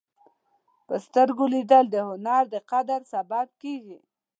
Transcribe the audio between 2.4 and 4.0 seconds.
د قدر سبب کېږي